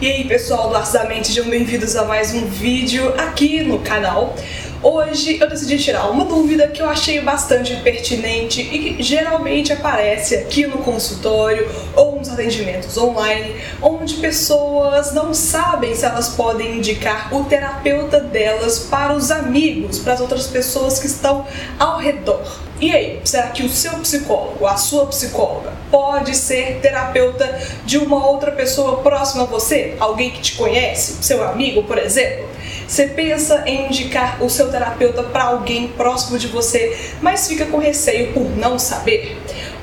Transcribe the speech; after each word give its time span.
E 0.00 0.10
aí 0.10 0.24
pessoal 0.24 0.70
do 0.70 0.76
Arte 0.76 0.94
da 0.94 1.04
Mente, 1.04 1.26
sejam 1.26 1.44
bem-vindos 1.44 1.94
a 1.94 2.06
mais 2.06 2.32
um 2.32 2.46
vídeo 2.46 3.12
aqui 3.18 3.62
no 3.62 3.80
canal. 3.80 4.34
Hoje 4.82 5.38
eu 5.38 5.46
decidi 5.46 5.76
tirar 5.76 6.08
uma 6.08 6.24
dúvida 6.24 6.66
que 6.68 6.80
eu 6.80 6.88
achei 6.88 7.20
bastante 7.20 7.76
pertinente 7.82 8.62
e 8.62 8.94
que 8.94 9.02
geralmente 9.02 9.74
aparece 9.74 10.36
aqui 10.36 10.66
no 10.66 10.78
consultório 10.78 11.68
ou 11.94 12.16
nos 12.16 12.30
atendimentos 12.30 12.96
online, 12.96 13.56
onde 13.82 14.14
pessoas 14.14 15.12
não 15.12 15.34
sabem 15.34 15.94
se 15.94 16.06
elas 16.06 16.30
podem 16.30 16.78
indicar 16.78 17.28
o 17.34 17.44
terapeuta 17.44 18.20
delas 18.20 18.78
para 18.78 19.14
os 19.14 19.30
amigos, 19.30 19.98
para 19.98 20.14
as 20.14 20.20
outras 20.22 20.46
pessoas 20.46 20.98
que 20.98 21.08
estão 21.08 21.46
ao 21.78 21.98
redor. 21.98 22.69
E 22.80 22.90
aí, 22.94 23.20
será 23.24 23.48
que 23.48 23.62
o 23.62 23.68
seu 23.68 23.92
psicólogo, 23.98 24.66
a 24.66 24.74
sua 24.74 25.04
psicóloga, 25.04 25.70
pode 25.90 26.34
ser 26.34 26.78
terapeuta 26.80 27.60
de 27.84 27.98
uma 27.98 28.26
outra 28.26 28.52
pessoa 28.52 29.02
próxima 29.02 29.42
a 29.42 29.46
você? 29.46 29.96
Alguém 30.00 30.30
que 30.30 30.40
te 30.40 30.54
conhece? 30.54 31.22
Seu 31.22 31.44
amigo, 31.46 31.82
por 31.82 31.98
exemplo? 31.98 32.48
Você 32.88 33.06
pensa 33.06 33.64
em 33.66 33.88
indicar 33.88 34.42
o 34.42 34.48
seu 34.48 34.70
terapeuta 34.70 35.22
para 35.22 35.44
alguém 35.44 35.88
próximo 35.88 36.38
de 36.38 36.46
você, 36.46 36.98
mas 37.20 37.46
fica 37.46 37.66
com 37.66 37.76
receio 37.76 38.32
por 38.32 38.48
não 38.56 38.78
saber? 38.78 39.36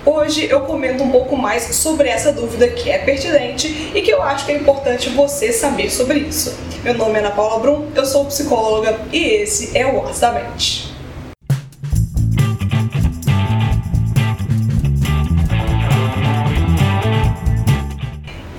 Hoje 0.04 0.50
eu 0.50 0.62
comento 0.62 1.04
um 1.04 1.12
pouco 1.12 1.38
mais 1.38 1.76
sobre 1.76 2.10
essa 2.10 2.32
dúvida 2.32 2.68
que 2.68 2.90
é 2.90 2.98
pertinente 2.98 3.92
e 3.94 4.02
que 4.02 4.10
eu 4.10 4.24
acho 4.24 4.48
que 4.48 4.52
é 4.52 4.56
importante 4.56 5.10
você 5.10 5.54
saber 5.54 5.92
sobre 5.92 6.20
isso. 6.20 6.58
Meu 6.84 6.96
nome 6.96 7.18
é 7.18 7.20
Ana 7.20 7.32
Paula 7.32 7.60
Brum, 7.60 7.92
eu 7.94 8.06
sou 8.08 8.26
psicóloga 8.26 9.00
e 9.12 9.24
esse 9.24 9.78
é 9.78 9.86
o 9.86 10.04
Ars 10.08 10.87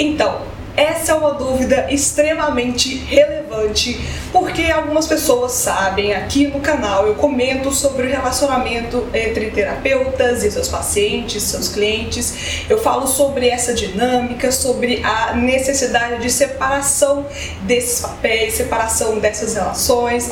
Então, 0.09 0.41
essa 0.75 1.13
é 1.13 1.15
uma 1.15 1.35
dúvida 1.35 1.87
extremamente 1.93 2.97
relevante 2.97 4.01
porque 4.33 4.71
algumas 4.71 5.07
pessoas 5.07 5.53
sabem, 5.53 6.13
aqui 6.13 6.47
no 6.49 6.61
canal 6.61 7.07
eu 7.07 7.15
comento 7.15 7.73
sobre 7.73 8.07
o 8.07 8.11
relacionamento 8.11 9.07
entre 9.15 9.51
terapeutas 9.51 10.45
e 10.45 10.51
seus 10.51 10.69
pacientes, 10.69 11.43
seus 11.43 11.69
clientes. 11.69 12.65
Eu 12.69 12.79
falo 12.79 13.07
sobre 13.07 13.49
essa 13.49 13.73
dinâmica, 13.73 14.53
sobre 14.53 15.03
a 15.03 15.35
necessidade 15.35 16.23
de 16.23 16.31
separação 16.31 17.27
desses 17.63 18.01
papéis, 18.01 18.55
separação 18.55 19.19
dessas 19.19 19.55
relações. 19.55 20.31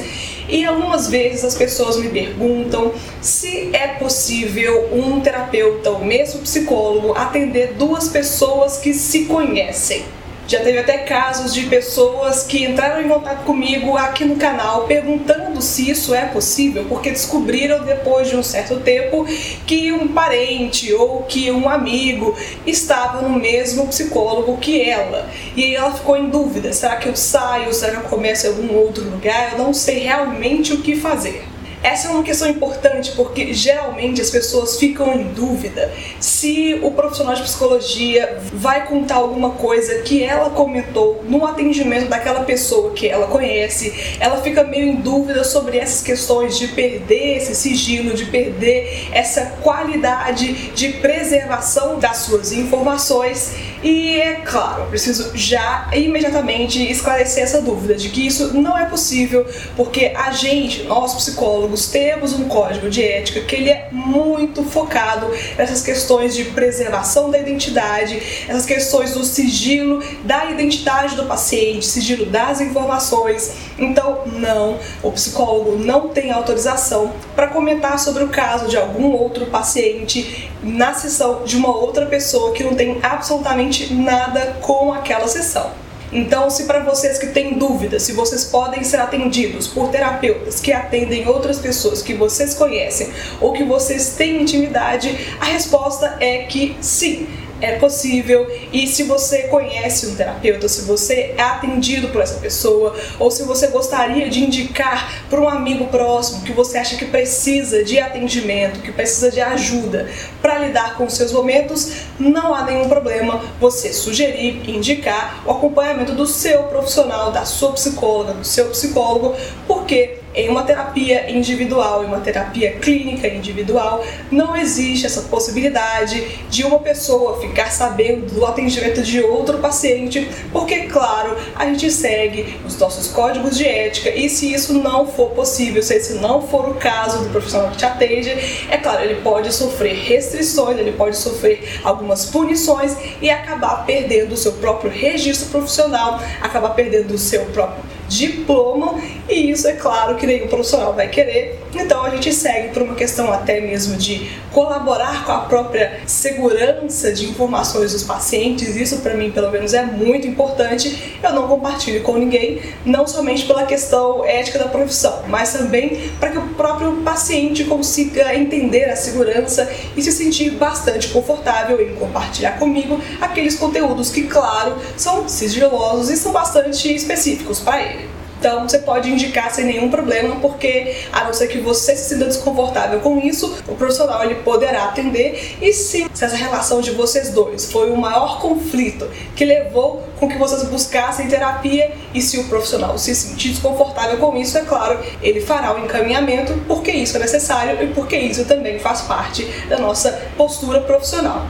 E 0.48 0.64
algumas 0.64 1.08
vezes 1.08 1.44
as 1.44 1.54
pessoas 1.54 1.96
me 1.96 2.08
perguntam 2.08 2.92
se 3.20 3.74
é 3.74 3.88
possível 3.98 4.88
um 4.92 5.20
terapeuta 5.20 5.90
ou 5.90 6.04
mesmo 6.04 6.42
psicólogo 6.42 7.14
atender 7.16 7.74
duas 7.74 8.08
pessoas 8.08 8.78
que 8.78 8.94
se 8.94 9.24
conhecem. 9.24 10.04
Já 10.48 10.60
teve 10.60 10.78
até 10.78 10.98
casos 10.98 11.52
de 11.52 11.66
pessoas 11.66 12.44
que 12.44 12.64
entraram 12.64 13.02
em 13.02 13.08
contato 13.08 13.44
comigo 13.44 13.96
aqui 13.96 14.24
no 14.24 14.36
canal 14.36 14.86
perguntando 14.86 15.60
se 15.60 15.90
isso 15.90 16.14
é 16.14 16.26
possível, 16.26 16.86
porque 16.88 17.10
descobriram 17.10 17.84
depois 17.84 18.28
de 18.28 18.36
um 18.36 18.44
certo 18.44 18.78
tempo 18.78 19.26
que 19.66 19.92
um 19.92 20.06
parente 20.06 20.92
ou 20.94 21.24
que 21.24 21.50
um 21.50 21.68
amigo 21.68 22.36
estava 22.64 23.22
no 23.22 23.36
mesmo 23.40 23.88
psicólogo 23.88 24.56
que 24.58 24.88
ela. 24.88 25.28
E 25.56 25.64
aí 25.64 25.74
ela 25.74 25.92
ficou 25.92 26.16
em 26.16 26.30
dúvida: 26.30 26.72
será 26.72 26.94
que 26.94 27.08
eu 27.08 27.16
saio? 27.16 27.74
Será 27.74 27.96
que 27.96 28.04
eu 28.04 28.10
começo 28.10 28.46
em 28.46 28.50
algum 28.50 28.76
outro 28.76 29.02
lugar? 29.02 29.52
Eu 29.52 29.58
não 29.58 29.74
sei 29.74 29.98
realmente 29.98 30.72
o 30.72 30.80
que 30.80 30.94
fazer. 30.94 31.44
Essa 31.86 32.08
é 32.08 32.10
uma 32.10 32.24
questão 32.24 32.48
importante 32.48 33.12
porque 33.12 33.54
geralmente 33.54 34.20
as 34.20 34.28
pessoas 34.28 34.76
ficam 34.76 35.14
em 35.14 35.32
dúvida 35.32 35.94
se 36.18 36.80
o 36.82 36.90
profissional 36.90 37.36
de 37.36 37.42
psicologia 37.42 38.38
vai 38.52 38.88
contar 38.88 39.14
alguma 39.14 39.50
coisa 39.50 40.02
que 40.02 40.20
ela 40.20 40.50
comentou 40.50 41.24
no 41.28 41.46
atendimento 41.46 42.08
daquela 42.08 42.40
pessoa 42.40 42.90
que 42.90 43.08
ela 43.08 43.28
conhece. 43.28 44.16
Ela 44.18 44.42
fica 44.42 44.64
meio 44.64 44.88
em 44.88 44.96
dúvida 44.96 45.44
sobre 45.44 45.78
essas 45.78 46.02
questões 46.02 46.58
de 46.58 46.66
perder 46.66 47.36
esse 47.36 47.54
sigilo, 47.54 48.14
de 48.14 48.24
perder 48.26 49.06
essa 49.12 49.46
qualidade 49.62 50.72
de 50.72 50.88
preservação 50.94 52.00
das 52.00 52.16
suas 52.16 52.50
informações. 52.50 53.54
E 53.84 54.20
é 54.20 54.40
claro, 54.44 54.82
eu 54.82 54.86
preciso 54.88 55.30
já 55.36 55.88
imediatamente 55.94 56.82
esclarecer 56.90 57.44
essa 57.44 57.62
dúvida 57.62 57.94
de 57.94 58.08
que 58.08 58.26
isso 58.26 58.52
não 58.54 58.76
é 58.76 58.86
possível 58.86 59.46
porque 59.76 60.12
a 60.16 60.32
gente, 60.32 60.82
nós 60.82 61.14
psicólogos, 61.14 61.75
temos 61.84 62.32
um 62.32 62.48
código 62.48 62.88
de 62.88 63.04
ética 63.04 63.42
que 63.42 63.56
ele 63.56 63.68
é 63.68 63.88
muito 63.92 64.64
focado 64.64 65.26
nessas 65.58 65.82
questões 65.82 66.34
de 66.34 66.44
preservação 66.44 67.30
da 67.30 67.38
identidade, 67.38 68.46
essas 68.48 68.64
questões 68.64 69.12
do 69.12 69.22
sigilo 69.22 70.02
da 70.24 70.46
identidade 70.46 71.14
do 71.16 71.26
paciente, 71.26 71.84
sigilo 71.84 72.24
das 72.24 72.62
informações. 72.62 73.52
Então, 73.78 74.22
não, 74.26 74.78
o 75.02 75.12
psicólogo 75.12 75.76
não 75.76 76.08
tem 76.08 76.32
autorização 76.32 77.12
para 77.34 77.48
comentar 77.48 77.98
sobre 77.98 78.24
o 78.24 78.28
caso 78.28 78.68
de 78.68 78.76
algum 78.78 79.12
outro 79.12 79.46
paciente 79.46 80.50
na 80.62 80.94
sessão 80.94 81.44
de 81.44 81.56
uma 81.56 81.76
outra 81.76 82.06
pessoa 82.06 82.52
que 82.52 82.64
não 82.64 82.74
tem 82.74 82.98
absolutamente 83.02 83.92
nada 83.92 84.56
com 84.62 84.92
aquela 84.92 85.28
sessão. 85.28 85.85
Então, 86.16 86.48
se 86.48 86.64
para 86.64 86.80
vocês 86.80 87.18
que 87.18 87.26
têm 87.26 87.58
dúvidas 87.58 88.04
se 88.04 88.12
vocês 88.12 88.42
podem 88.44 88.82
ser 88.82 88.96
atendidos 88.96 89.68
por 89.68 89.90
terapeutas 89.90 90.60
que 90.60 90.72
atendem 90.72 91.28
outras 91.28 91.58
pessoas 91.58 92.00
que 92.00 92.14
vocês 92.14 92.54
conhecem 92.54 93.10
ou 93.38 93.52
que 93.52 93.62
vocês 93.62 94.14
têm 94.16 94.40
intimidade, 94.40 95.14
a 95.38 95.44
resposta 95.44 96.16
é 96.18 96.44
que 96.44 96.74
sim 96.80 97.26
é 97.60 97.76
possível. 97.76 98.46
E 98.72 98.86
se 98.86 99.04
você 99.04 99.44
conhece 99.44 100.06
um 100.06 100.14
terapeuta, 100.14 100.68
se 100.68 100.82
você 100.82 101.34
é 101.36 101.42
atendido 101.42 102.08
por 102.08 102.20
essa 102.20 102.38
pessoa 102.40 102.94
ou 103.18 103.30
se 103.30 103.42
você 103.44 103.68
gostaria 103.68 104.28
de 104.28 104.44
indicar 104.44 105.26
para 105.28 105.40
um 105.40 105.48
amigo 105.48 105.86
próximo 105.86 106.42
que 106.42 106.52
você 106.52 106.78
acha 106.78 106.96
que 106.96 107.06
precisa 107.06 107.84
de 107.84 107.98
atendimento, 107.98 108.80
que 108.80 108.92
precisa 108.92 109.30
de 109.30 109.40
ajuda 109.40 110.08
para 110.40 110.58
lidar 110.58 110.96
com 110.96 111.08
seus 111.08 111.32
momentos, 111.32 111.92
não 112.18 112.54
há 112.54 112.64
nenhum 112.64 112.88
problema 112.88 113.42
você 113.60 113.92
sugerir, 113.92 114.68
indicar 114.68 115.42
o 115.46 115.50
acompanhamento 115.50 116.12
do 116.12 116.26
seu 116.26 116.64
profissional, 116.64 117.32
da 117.32 117.44
sua 117.44 117.72
psicóloga, 117.72 118.34
do 118.34 118.44
seu 118.44 118.66
psicólogo, 118.66 119.34
porque 119.66 120.18
em 120.36 120.50
uma 120.50 120.62
terapia 120.62 121.30
individual, 121.30 122.04
em 122.04 122.06
uma 122.06 122.20
terapia 122.20 122.72
clínica 122.72 123.26
individual, 123.26 124.04
não 124.30 124.54
existe 124.54 125.06
essa 125.06 125.22
possibilidade 125.22 126.22
de 126.50 126.62
uma 126.62 126.78
pessoa 126.78 127.40
ficar 127.40 127.72
sabendo 127.72 128.34
do 128.34 128.44
atendimento 128.44 129.02
de 129.02 129.20
outro 129.22 129.58
paciente, 129.58 130.28
porque, 130.52 130.82
claro, 130.82 131.36
a 131.56 131.64
gente 131.64 131.90
segue 131.90 132.58
os 132.66 132.78
nossos 132.78 133.08
códigos 133.08 133.56
de 133.56 133.66
ética 133.66 134.10
e 134.10 134.28
se 134.28 134.52
isso 134.52 134.74
não 134.74 135.06
for 135.06 135.30
possível, 135.30 135.82
se 135.82 135.94
esse 135.94 136.14
não 136.14 136.46
for 136.46 136.68
o 136.68 136.74
caso 136.74 137.24
do 137.24 137.30
profissional 137.30 137.70
que 137.70 137.78
te 137.78 137.86
atende, 137.86 138.30
é 138.68 138.76
claro, 138.76 139.02
ele 139.02 139.22
pode 139.22 139.52
sofrer 139.54 139.94
restrições, 139.94 140.78
ele 140.78 140.92
pode 140.92 141.16
sofrer 141.16 141.80
algumas 141.82 142.26
punições 142.26 142.94
e 143.22 143.30
acabar 143.30 143.86
perdendo 143.86 144.32
o 144.32 144.36
seu 144.36 144.52
próprio 144.52 144.90
registro 144.90 145.48
profissional, 145.48 146.20
acabar 146.42 146.70
perdendo 146.70 147.14
o 147.14 147.18
seu 147.18 147.46
próprio 147.46 147.95
diploma 148.08 149.00
e 149.28 149.50
isso 149.50 149.66
é 149.66 149.72
claro 149.72 150.16
que 150.16 150.26
nenhum 150.26 150.46
profissional 150.46 150.94
vai 150.94 151.08
querer. 151.08 151.60
Então 151.74 152.04
a 152.04 152.10
gente 152.10 152.32
segue 152.32 152.68
por 152.68 152.82
uma 152.82 152.94
questão 152.94 153.32
até 153.32 153.60
mesmo 153.60 153.96
de 153.96 154.30
colaborar 154.52 155.24
com 155.24 155.32
a 155.32 155.40
própria 155.40 156.00
segurança 156.06 157.12
de 157.12 157.26
informações 157.28 157.92
dos 157.92 158.02
pacientes. 158.02 158.76
Isso 158.76 158.98
para 158.98 159.14
mim 159.14 159.30
pelo 159.30 159.50
menos 159.50 159.74
é 159.74 159.84
muito 159.84 160.26
importante. 160.26 161.18
Eu 161.22 161.32
não 161.32 161.48
compartilho 161.48 162.02
com 162.02 162.16
ninguém, 162.16 162.62
não 162.84 163.06
somente 163.06 163.44
pela 163.44 163.66
questão 163.66 164.24
ética 164.24 164.58
da 164.58 164.68
profissão, 164.68 165.22
mas 165.28 165.52
também 165.52 166.10
para 166.18 166.30
que 166.30 166.38
o 166.38 166.48
próprio 166.54 166.92
paciente 167.02 167.64
consiga 167.64 168.34
entender 168.34 168.84
a 168.84 168.96
segurança 168.96 169.70
e 169.96 170.02
se 170.02 170.12
sentir 170.12 170.50
bastante 170.50 171.08
confortável 171.08 171.80
em 171.80 171.94
compartilhar 171.94 172.58
comigo 172.58 173.00
aqueles 173.20 173.56
conteúdos 173.56 174.10
que, 174.10 174.22
claro, 174.22 174.76
são 174.96 175.28
sigilosos 175.28 176.10
e 176.10 176.16
são 176.16 176.32
bastante 176.32 176.94
específicos 176.94 177.60
para 177.60 177.82
ele. 177.82 177.95
Então 178.38 178.68
você 178.68 178.78
pode 178.78 179.10
indicar 179.10 179.50
sem 179.52 179.64
nenhum 179.64 179.90
problema, 179.90 180.36
porque 180.36 180.94
a 181.12 181.24
não 181.24 181.32
ser 181.32 181.48
que 181.48 181.58
você 181.58 181.96
se 181.96 182.14
sinta 182.14 182.26
desconfortável 182.26 183.00
com 183.00 183.18
isso, 183.18 183.58
o 183.66 183.74
profissional 183.74 184.22
ele 184.24 184.36
poderá 184.36 184.84
atender. 184.84 185.56
E 185.60 185.72
se, 185.72 186.06
se 186.12 186.24
essa 186.24 186.36
relação 186.36 186.80
de 186.80 186.90
vocês 186.92 187.30
dois 187.30 187.70
foi 187.70 187.90
o 187.90 187.96
maior 187.96 188.40
conflito 188.40 189.08
que 189.34 189.44
levou 189.44 190.02
com 190.18 190.28
que 190.28 190.38
vocês 190.38 190.62
buscassem 190.64 191.28
terapia, 191.28 191.92
e 192.14 192.20
se 192.20 192.38
o 192.38 192.44
profissional 192.44 192.96
se 192.98 193.14
sentir 193.14 193.50
desconfortável 193.50 194.16
com 194.18 194.36
isso, 194.36 194.56
é 194.56 194.62
claro, 194.62 194.98
ele 195.22 195.40
fará 195.40 195.74
o 195.74 195.84
encaminhamento, 195.84 196.54
porque 196.66 196.90
isso 196.90 197.16
é 197.16 197.20
necessário 197.20 197.82
e 197.82 197.88
porque 197.88 198.16
isso 198.16 198.44
também 198.44 198.78
faz 198.78 199.02
parte 199.02 199.44
da 199.68 199.78
nossa 199.78 200.10
postura 200.36 200.80
profissional. 200.80 201.46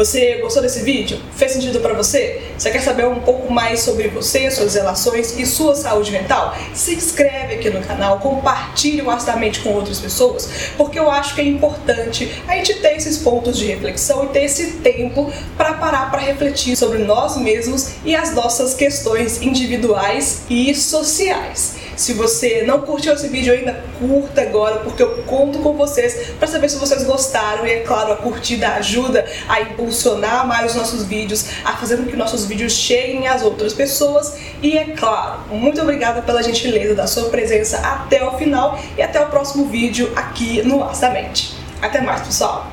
Você 0.00 0.36
gostou 0.36 0.62
desse 0.62 0.80
vídeo? 0.80 1.20
Fez 1.36 1.52
sentido 1.52 1.78
para 1.78 1.92
você? 1.92 2.40
Você 2.56 2.70
quer 2.70 2.80
saber 2.80 3.06
um 3.06 3.20
pouco 3.20 3.52
mais 3.52 3.80
sobre 3.80 4.08
você, 4.08 4.50
suas 4.50 4.74
relações 4.74 5.38
e 5.38 5.44
sua 5.44 5.76
saúde 5.76 6.10
mental? 6.10 6.56
Se 6.72 6.94
inscreve 6.94 7.56
aqui 7.56 7.68
no 7.68 7.82
canal, 7.82 8.18
compartilhe 8.18 9.02
vastamente 9.02 9.60
com 9.60 9.74
outras 9.74 10.00
pessoas, 10.00 10.48
porque 10.78 10.98
eu 10.98 11.10
acho 11.10 11.34
que 11.34 11.42
é 11.42 11.44
importante 11.44 12.32
a 12.48 12.56
gente 12.56 12.76
ter 12.76 12.96
esses 12.96 13.18
pontos 13.18 13.58
de 13.58 13.66
reflexão 13.66 14.24
e 14.24 14.28
ter 14.28 14.44
esse 14.44 14.78
tempo 14.78 15.30
para 15.54 15.74
parar 15.74 16.10
para 16.10 16.20
refletir 16.20 16.74
sobre 16.76 17.00
nós 17.00 17.36
mesmos 17.36 17.90
e 18.02 18.16
as 18.16 18.34
nossas 18.34 18.72
questões 18.72 19.42
individuais 19.42 20.44
e 20.48 20.74
sociais. 20.74 21.79
Se 22.00 22.14
você 22.14 22.62
não 22.62 22.80
curtiu 22.80 23.12
esse 23.12 23.28
vídeo 23.28 23.52
ainda, 23.52 23.84
curta 23.98 24.40
agora, 24.40 24.76
porque 24.76 25.02
eu 25.02 25.22
conto 25.24 25.58
com 25.58 25.74
vocês 25.74 26.30
para 26.38 26.48
saber 26.48 26.70
se 26.70 26.78
vocês 26.78 27.04
gostaram. 27.04 27.66
E 27.66 27.72
é 27.72 27.80
claro, 27.80 28.14
a 28.14 28.16
curtida 28.16 28.70
ajuda 28.70 29.22
a 29.46 29.60
impulsionar 29.60 30.46
mais 30.46 30.70
os 30.70 30.76
nossos 30.78 31.04
vídeos, 31.04 31.44
a 31.62 31.76
fazer 31.76 31.98
com 31.98 32.06
que 32.06 32.16
nossos 32.16 32.46
vídeos 32.46 32.72
cheguem 32.72 33.28
às 33.28 33.42
outras 33.42 33.74
pessoas. 33.74 34.34
E 34.62 34.78
é 34.78 34.96
claro, 34.96 35.40
muito 35.50 35.78
obrigada 35.82 36.22
pela 36.22 36.42
gentileza 36.42 36.94
da 36.94 37.06
sua 37.06 37.28
presença 37.28 37.76
até 37.76 38.26
o 38.26 38.32
final 38.38 38.80
e 38.96 39.02
até 39.02 39.20
o 39.20 39.26
próximo 39.26 39.66
vídeo 39.66 40.10
aqui 40.16 40.62
no 40.62 40.82
Astamente. 40.82 41.54
Até 41.82 42.00
mais, 42.00 42.22
pessoal. 42.22 42.66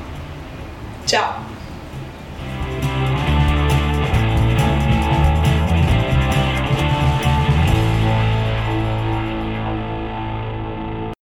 Tchau. 1.04 1.57